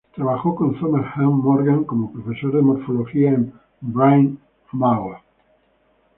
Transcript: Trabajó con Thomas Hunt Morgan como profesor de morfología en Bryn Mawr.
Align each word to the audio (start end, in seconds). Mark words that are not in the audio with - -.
Trabajó 0.15 0.55
con 0.55 0.79
Thomas 0.79 1.15
Hunt 1.15 1.43
Morgan 1.43 1.83
como 1.83 2.11
profesor 2.11 2.53
de 2.55 2.63
morfología 2.63 3.33
en 3.33 3.53
Bryn 3.81 4.39
Mawr. 4.71 5.17